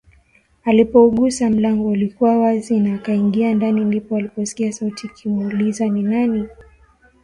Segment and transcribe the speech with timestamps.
[0.65, 6.47] Alipougusa mlango ulikuwa wazi na akaingia ndani ndipo aliposikia sauti ikimuuliza ni nani